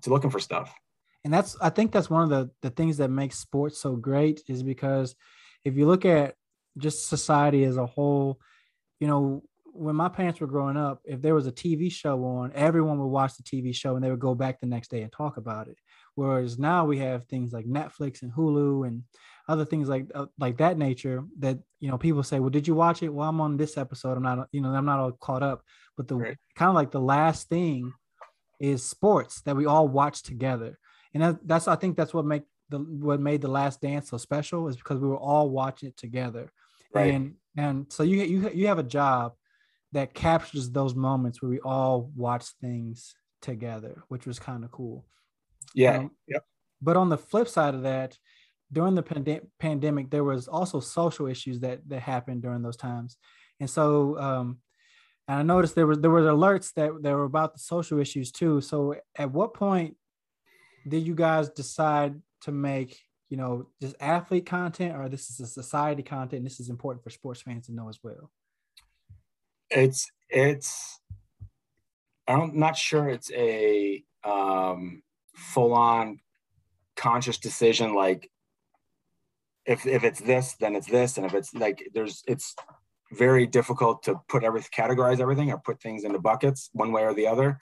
[0.02, 0.74] to looking for stuff.
[1.24, 4.42] And that's I think that's one of the the things that makes sports so great
[4.48, 5.14] is because
[5.64, 6.34] if you look at
[6.78, 8.38] just society as a whole,
[9.00, 9.42] you know,
[9.74, 13.06] when my parents were growing up, if there was a TV show on, everyone would
[13.08, 15.68] watch the TV show and they would go back the next day and talk about
[15.68, 15.76] it.
[16.14, 19.02] Whereas now we have things like Netflix and Hulu and
[19.48, 22.74] other things like uh, like that nature that you know people say, well, did you
[22.74, 23.08] watch it?
[23.08, 24.16] Well, I'm on this episode.
[24.16, 25.62] I'm not you know I'm not all caught up.
[25.96, 26.36] But the right.
[26.54, 27.92] kind of like the last thing
[28.60, 30.78] is sports that we all watch together,
[31.12, 34.16] and that, that's I think that's what make the what made the Last Dance so
[34.16, 36.50] special is because we were all watching it together,
[36.94, 37.12] right.
[37.12, 39.34] and and so you you you have a job
[39.94, 45.06] that captures those moments where we all watch things together, which was kind of cool.
[45.74, 45.98] Yeah.
[45.98, 46.44] Um, yep.
[46.82, 48.18] But on the flip side of that,
[48.72, 53.16] during the pand- pandemic, there was also social issues that that happened during those times,
[53.60, 54.58] and so um,
[55.28, 58.32] and I noticed there was there were alerts that that were about the social issues
[58.32, 58.60] too.
[58.60, 59.96] So at what point
[60.88, 62.98] did you guys decide to make
[63.30, 66.42] you know just athlete content, or this is a society content?
[66.42, 68.30] this is important for sports fans to know as well.
[69.70, 71.00] It's it's
[72.26, 75.02] I'm not sure it's a um,
[75.34, 76.20] full on
[76.96, 78.30] conscious decision like
[79.66, 82.54] if if it's this then it's this and if it's like there's it's
[83.12, 87.14] very difficult to put every categorize everything or put things into buckets one way or
[87.14, 87.58] the other.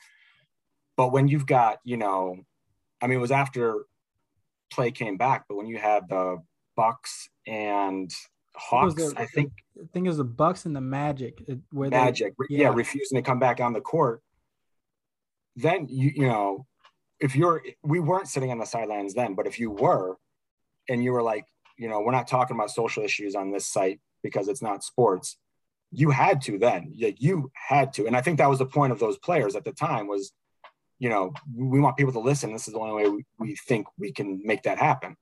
[0.96, 2.38] But when you've got you know
[3.02, 3.86] I mean, it was after
[4.72, 6.40] play came back, but when you had the
[6.76, 8.10] Bucks and
[8.54, 9.52] Hawks, the, I think.
[9.80, 11.42] I think it was the Bucks and the Magic.
[11.70, 12.62] Where Magic, they, yeah.
[12.64, 14.22] yeah, refusing to come back on the court.
[15.56, 16.66] Then you you know,
[17.20, 20.16] if you're we weren't sitting on the sidelines then, but if you were,
[20.88, 21.46] and you were like,
[21.78, 25.36] you know, we're not talking about social issues on this site because it's not sports.
[25.90, 28.92] You had to then, like you had to, and I think that was the point
[28.92, 30.32] of those players at the time was,
[30.98, 32.52] you know, we want people to listen.
[32.52, 35.16] This is the only way we, we think we can make that happen.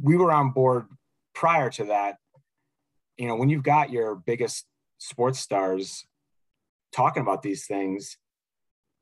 [0.00, 0.86] We were on board
[1.34, 2.16] prior to that
[3.16, 4.66] you know, when you've got your biggest
[4.98, 6.04] sports stars
[6.92, 8.16] talking about these things,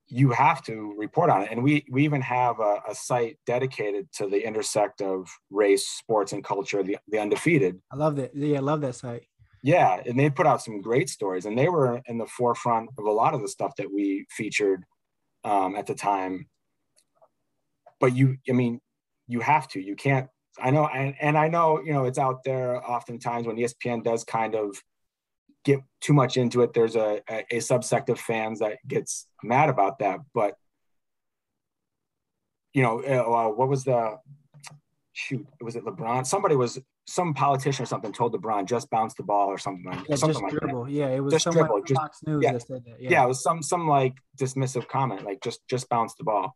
[0.09, 1.49] you have to report on it.
[1.51, 6.33] And we we even have a, a, site dedicated to the intersect of race, sports,
[6.33, 7.81] and culture, the, the undefeated.
[7.91, 8.35] I love that.
[8.35, 9.25] Yeah, I love that site.
[9.63, 13.05] Yeah, and they put out some great stories, and they were in the forefront of
[13.05, 14.85] a lot of the stuff that we featured
[15.45, 16.47] um, at the time.
[18.01, 18.81] But you, I mean,
[19.29, 19.81] you have to.
[19.81, 23.57] You can't I know, and, and I know, you know, it's out there oftentimes when
[23.57, 24.83] ESPN does kind of
[25.65, 26.75] get too much into it.
[26.75, 30.21] There's a, a, a subsect of fans that gets mad about that.
[30.35, 30.57] But,
[32.75, 34.19] you know, uh, what was the
[35.13, 35.47] shoot?
[35.61, 36.27] Was it LeBron?
[36.27, 40.09] Somebody was some politician or something told LeBron just bounce the ball or something like,
[40.09, 40.85] yeah, something just like dribble.
[40.85, 40.93] That.
[40.93, 41.83] Yeah, it was just dribble.
[41.83, 43.01] Just, Fox News yeah, that said that.
[43.01, 43.11] Yeah.
[43.11, 46.55] yeah, it was some some like dismissive comment, like just just bounce the ball.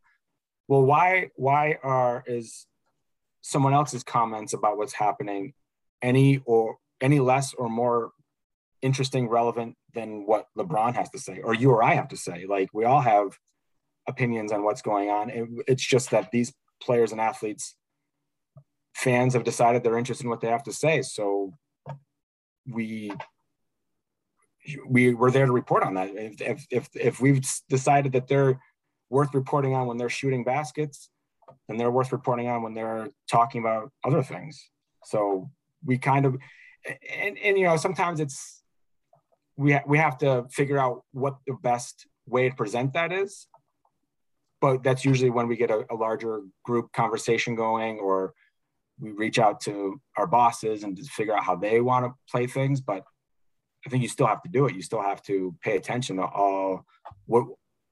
[0.68, 2.66] Well, why why are is
[3.46, 5.54] someone else's comments about what's happening
[6.02, 8.10] any or any less or more
[8.82, 12.44] interesting, relevant than what LeBron has to say, or you or I have to say.
[12.48, 13.38] Like we all have
[14.08, 15.30] opinions on what's going on.
[15.30, 17.76] It, it's just that these players and athletes,
[18.96, 21.02] fans have decided they're interested in what they have to say.
[21.02, 21.54] So
[22.66, 23.12] we
[24.88, 26.10] we we're there to report on that.
[26.10, 28.60] If if if, if we've decided that they're
[29.08, 31.10] worth reporting on when they're shooting baskets,
[31.68, 34.70] and they're worth reporting on when they're talking about other things.
[35.04, 35.50] So
[35.84, 36.36] we kind of,
[37.18, 38.62] and, and you know, sometimes it's,
[39.56, 43.46] we, ha- we have to figure out what the best way to present that is.
[44.60, 48.32] But that's usually when we get a, a larger group conversation going or
[48.98, 52.46] we reach out to our bosses and just figure out how they want to play
[52.46, 52.80] things.
[52.80, 53.04] But
[53.86, 54.74] I think you still have to do it.
[54.74, 56.84] You still have to pay attention to all
[57.26, 57.44] what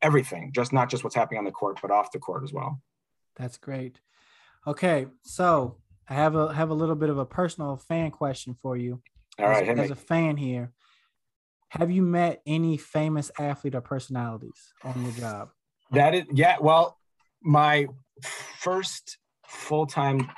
[0.03, 2.81] everything, just not just what's happening on the court, but off the court as well.
[3.37, 4.01] That's great.
[4.66, 8.77] Okay, so I have a have a little bit of a personal fan question for
[8.77, 9.03] you.
[9.38, 10.73] All right, as, as a fan here,
[11.70, 15.49] have you met any famous athlete or personalities on your job?
[15.90, 16.57] That is, yeah.
[16.61, 16.99] Well,
[17.42, 17.88] my
[18.23, 20.31] first full time,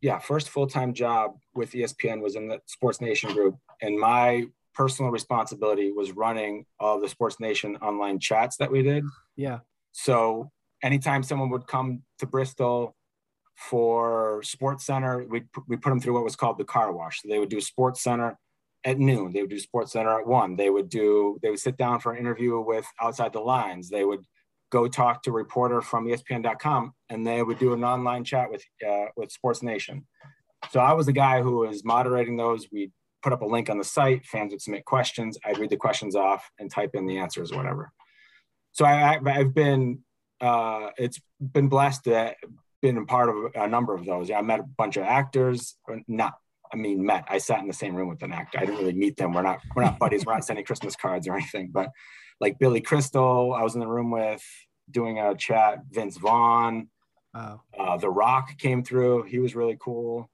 [0.00, 4.46] yeah, first full time job with ESPN was in the Sports Nation group, and my
[4.74, 9.04] personal responsibility was running all the Sports Nation online chats that we did.
[9.34, 9.60] Yeah.
[9.92, 12.94] So anytime someone would come to Bristol
[13.56, 17.22] for Sports Center, we we put them through what was called the car wash.
[17.22, 18.38] So they would do Sports Center
[18.84, 19.32] at noon.
[19.32, 20.56] They would do Sports Center at one.
[20.56, 21.38] They would do.
[21.42, 23.88] They would sit down for an interview with Outside the Lines.
[23.88, 24.24] They would
[24.70, 28.64] go talk to a reporter from ESPN.com, and they would do an online chat with
[28.86, 30.06] uh, with Sports Nation.
[30.70, 32.66] So I was the guy who was moderating those.
[32.70, 32.90] We
[33.22, 34.24] put up a link on the site.
[34.24, 35.38] Fans would submit questions.
[35.44, 37.92] I'd read the questions off and type in the answers, or whatever.
[38.72, 40.00] So I, I've been
[40.40, 42.34] uh, it's been blessed to
[42.82, 44.28] been a part of a number of those.
[44.28, 45.76] Yeah, I met a bunch of actors.
[46.06, 46.34] Not,
[46.72, 47.24] I mean, met.
[47.28, 48.58] I sat in the same room with an actor.
[48.58, 49.32] I didn't really meet them.
[49.32, 50.24] We're not, we're not buddies.
[50.26, 51.70] we're not sending Christmas cards or anything.
[51.72, 51.90] But
[52.40, 54.44] like Billy Crystal, I was in the room with
[54.90, 55.78] doing a chat.
[55.90, 56.88] Vince Vaughn,
[57.34, 57.62] wow.
[57.78, 59.24] uh, The Rock came through.
[59.24, 60.30] He was really cool.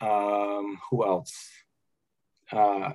[0.00, 1.50] Um, who else?
[2.50, 2.90] Uh,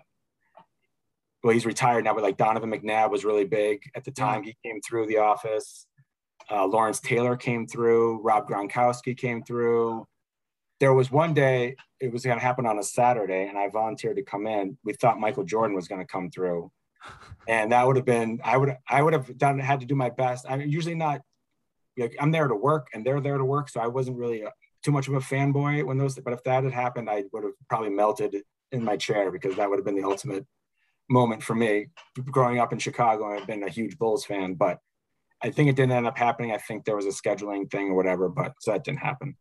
[1.44, 4.44] well, he's retired now, but like Donovan McNabb was really big at the time.
[4.44, 5.88] He came through the office.
[6.52, 8.22] Uh, Lawrence Taylor came through.
[8.22, 10.06] Rob Gronkowski came through.
[10.80, 14.18] There was one day it was going to happen on a Saturday, and I volunteered
[14.18, 14.78] to come in.
[14.84, 16.72] We thought Michael Jordan was going to come through,
[17.48, 20.10] and that would have been I would I would have done had to do my
[20.10, 20.46] best.
[20.50, 21.22] I'm usually not
[21.98, 24.52] like I'm there to work, and they're there to work, so I wasn't really a,
[24.84, 26.20] too much of a fanboy when those.
[26.20, 28.36] But if that had happened, I would have probably melted
[28.72, 30.46] in my chair because that would have been the ultimate
[31.10, 31.88] moment for me.
[32.26, 34.80] Growing up in Chicago, I've been a huge Bulls fan, but
[35.44, 36.52] I think it didn't end up happening.
[36.52, 39.36] I think there was a scheduling thing or whatever, but so that didn't happen.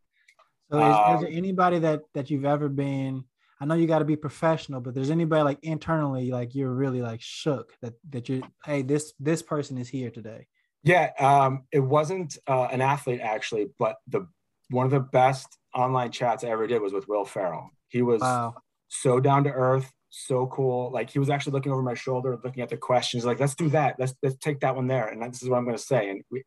[0.71, 3.23] So is, um, is there anybody that that you've ever been?
[3.59, 7.01] I know you got to be professional, but there's anybody like internally, like you're really
[7.01, 10.47] like shook that that you, hey, this this person is here today.
[10.83, 14.27] Yeah, um, it wasn't uh, an athlete actually, but the
[14.69, 17.69] one of the best online chats I ever did was with Will Ferrell.
[17.89, 18.55] He was wow.
[18.87, 20.91] so down to earth, so cool.
[20.91, 23.25] Like he was actually looking over my shoulder, looking at the questions.
[23.25, 23.95] Like, let's do that.
[23.97, 25.07] Let's let's take that one there.
[25.07, 26.09] And this is what I'm going to say.
[26.09, 26.43] And we,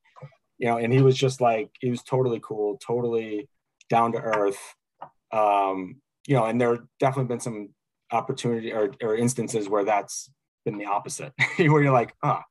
[0.58, 3.48] you know, and he was just like, he was totally cool, totally
[3.90, 4.60] down to earth.
[5.32, 5.96] Um,
[6.26, 7.70] you know, and there have definitely been some
[8.12, 10.30] opportunity or, or instances where that's
[10.64, 12.42] been the opposite, where you're like, ah,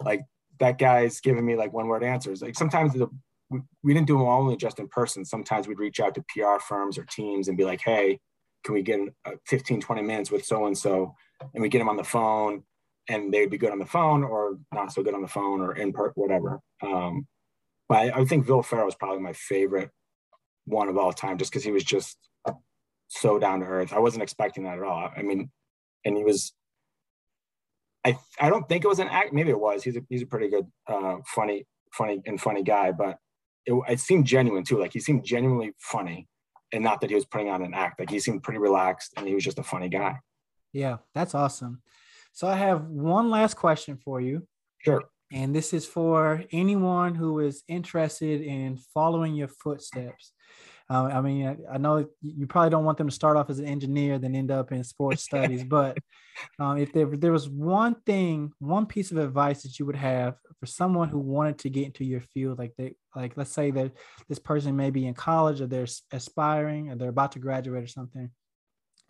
[0.00, 0.22] oh, like
[0.58, 2.42] that guy's giving me like one word answers.
[2.42, 3.08] Like sometimes the,
[3.50, 5.24] we, we didn't do them only just in person.
[5.24, 8.18] Sometimes we'd reach out to PR firms or teams and be like, hey,
[8.64, 9.00] can we get
[9.46, 11.14] 15, 20 minutes with so and so?
[11.54, 12.64] And we get them on the phone
[13.08, 15.76] and they'd be good on the phone or not so good on the phone or
[15.76, 16.60] in part, whatever.
[16.82, 17.26] Um,
[17.88, 19.90] but I, I think Will Ferrell was probably my favorite
[20.64, 22.18] one of all time just because he was just
[23.08, 23.92] so down to earth.
[23.92, 25.10] I wasn't expecting that at all.
[25.16, 25.50] I mean,
[26.04, 26.52] and he was.
[28.04, 29.32] I I don't think it was an act.
[29.32, 29.82] Maybe it was.
[29.82, 32.92] He's a he's a pretty good, uh, funny, funny and funny guy.
[32.92, 33.18] But
[33.64, 34.78] it, it seemed genuine too.
[34.78, 36.28] Like he seemed genuinely funny,
[36.72, 38.00] and not that he was putting on an act.
[38.00, 40.18] Like he seemed pretty relaxed, and he was just a funny guy.
[40.72, 41.82] Yeah, that's awesome.
[42.32, 44.46] So I have one last question for you.
[44.78, 45.02] Sure.
[45.32, 50.32] And this is for anyone who is interested in following your footsteps.
[50.88, 53.58] Uh, I mean, I, I, know you probably don't want them to start off as
[53.58, 55.64] an engineer, then end up in sports studies.
[55.64, 55.98] But
[56.60, 60.36] um, if, there, there was one thing, one piece of advice that you would have
[60.60, 63.92] for someone who wanted to get into your field, like they, like let's say that
[64.28, 67.88] this person may be in college or they're aspiring or they're about to graduate or
[67.88, 68.30] something,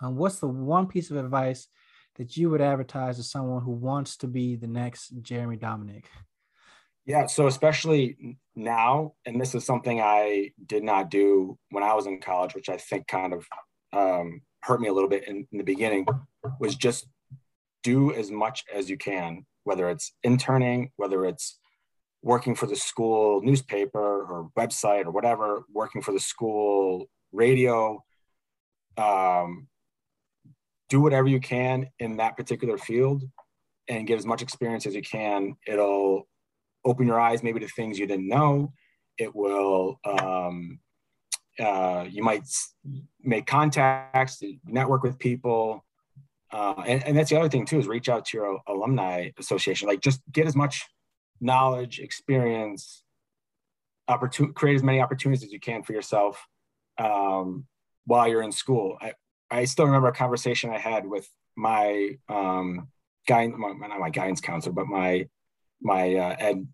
[0.00, 1.68] um, what's the one piece of advice
[2.16, 6.08] that you would advertise to someone who wants to be the next Jeremy Dominick?
[7.06, 12.06] Yeah, so especially now, and this is something I did not do when I was
[12.06, 13.46] in college, which I think kind of
[13.92, 16.04] um, hurt me a little bit in, in the beginning,
[16.58, 17.06] was just
[17.84, 21.60] do as much as you can, whether it's interning, whether it's
[22.22, 28.02] working for the school newspaper or website or whatever, working for the school radio,
[28.96, 29.68] um,
[30.88, 33.22] do whatever you can in that particular field
[33.86, 35.54] and get as much experience as you can.
[35.68, 36.26] It'll
[36.86, 38.72] open your eyes maybe to things you didn't know.
[39.18, 40.78] It will, um,
[41.58, 42.44] uh, you might
[43.22, 45.84] make contacts, network with people.
[46.52, 49.88] Uh, and, and that's the other thing too, is reach out to your alumni association.
[49.88, 50.84] Like just get as much
[51.40, 53.02] knowledge, experience,
[54.08, 56.46] opportunity, create as many opportunities as you can for yourself
[56.98, 57.66] um,
[58.04, 58.96] while you're in school.
[59.00, 59.12] I,
[59.50, 62.88] I still remember a conversation I had with my um,
[63.26, 65.28] guy, my, not my guidance counselor, but my
[65.80, 66.66] my uh, ed.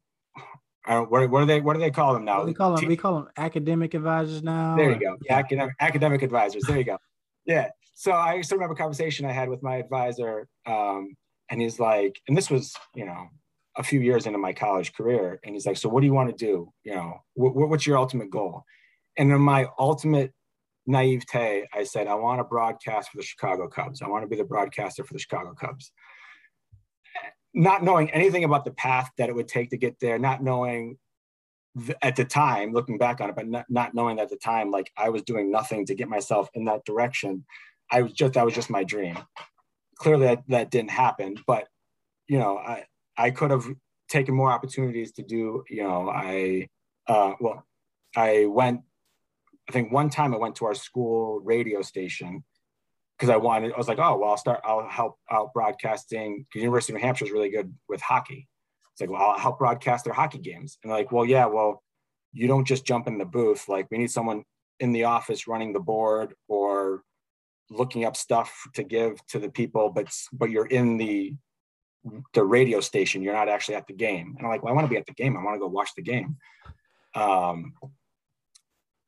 [0.89, 2.45] Don't, what, what do they what do they call them now?
[2.45, 4.77] We call them we call them academic advisors now.
[4.77, 5.17] There you go.
[5.25, 5.39] Yeah.
[5.39, 6.65] Academic academic advisors.
[6.65, 6.99] There you go.
[7.47, 7.69] Yeah.
[7.95, 11.15] So I still remember a conversation I had with my advisor, um,
[11.51, 13.29] and he's like, and this was you know
[13.77, 16.37] a few years into my college career, and he's like, so what do you want
[16.37, 16.73] to do?
[16.85, 18.65] You know, wh- what's your ultimate goal?
[19.17, 20.33] And in my ultimate
[20.87, 24.03] naivete, I said, I want to broadcast for the Chicago Cubs.
[24.03, 25.93] I want to be the broadcaster for the Chicago Cubs.
[27.55, 30.99] Not knowing anything about the path that it would take to get there, not knowing
[31.79, 34.71] th- at the time, looking back on it, but not, not knowing at the time,
[34.71, 37.45] like I was doing nothing to get myself in that direction.
[37.91, 39.19] I was just, that was just my dream.
[39.97, 41.69] Clearly that, that didn't happen, but
[42.27, 42.85] you know, I,
[43.17, 43.67] I could have
[44.09, 46.69] taken more opportunities to do, you know, I,
[47.07, 47.67] uh, well,
[48.17, 48.83] I went
[49.69, 52.45] I think one time I went to our school radio station
[53.23, 56.61] because I wanted, I was like, oh, well, I'll start, I'll help out broadcasting because
[56.61, 58.49] University of New Hampshire is really good with hockey.
[58.91, 60.77] It's like, well, I'll help broadcast their hockey games.
[60.83, 61.85] And like, well, yeah, well,
[62.33, 63.69] you don't just jump in the booth.
[63.69, 64.43] Like we need someone
[64.81, 67.05] in the office running the board or
[67.71, 71.37] looking up stuff to give to the people, but, but you're in the,
[72.35, 73.23] the radio station.
[73.23, 74.35] You're not actually at the game.
[74.37, 75.37] And I'm like, well, I want to be at the game.
[75.37, 76.39] I want to go watch the game.
[77.15, 77.75] Um,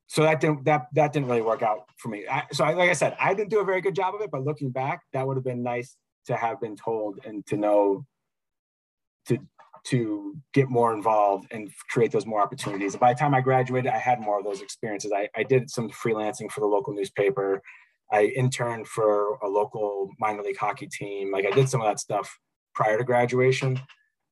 [0.06, 2.24] so that didn't that that didn't really work out for me.
[2.30, 4.30] I, so I, like I said, I didn't do a very good job of it.
[4.30, 5.96] But looking back, that would have been nice
[6.26, 8.06] to have been told and to know
[9.26, 9.38] to
[9.84, 12.96] to get more involved and create those more opportunities.
[12.96, 15.12] by the time I graduated, I had more of those experiences.
[15.14, 17.60] I, I did some freelancing for the local newspaper.
[18.10, 21.30] I interned for a local minor league hockey team.
[21.30, 22.38] Like I did some of that stuff
[22.74, 23.80] prior to graduation.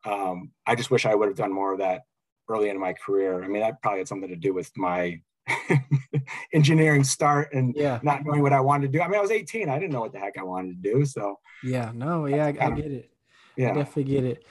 [0.07, 2.03] Um, I just wish I would have done more of that
[2.49, 3.43] early in my career.
[3.43, 5.21] I mean, that probably had something to do with my
[6.53, 7.99] engineering start and yeah.
[8.03, 9.03] not knowing what I wanted to do.
[9.03, 9.69] I mean, I was 18.
[9.69, 11.05] I didn't know what the heck I wanted to do.
[11.05, 13.11] So yeah, no, yeah, I, I get it.
[13.57, 14.45] Yeah, I definitely get it.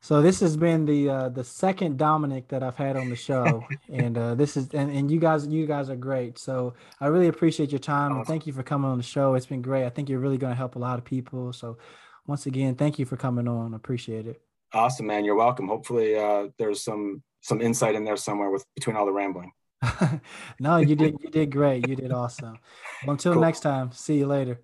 [0.00, 3.64] So this has been the uh, the second Dominic that I've had on the show,
[3.92, 6.38] and uh, this is and, and you guys you guys are great.
[6.38, 8.18] So I really appreciate your time awesome.
[8.18, 9.34] and thank you for coming on the show.
[9.34, 9.84] It's been great.
[9.84, 11.52] I think you're really going to help a lot of people.
[11.52, 11.78] So
[12.26, 13.74] once again, thank you for coming on.
[13.74, 14.40] Appreciate it.
[14.72, 15.24] Awesome, man.
[15.24, 15.66] You're welcome.
[15.66, 19.50] Hopefully, uh, there's some some insight in there somewhere with between all the rambling.
[20.60, 21.86] no, you did you did great.
[21.88, 22.58] You did awesome.
[23.04, 23.42] Well, until cool.
[23.42, 24.60] next time, see you later.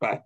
[0.00, 0.22] Bye.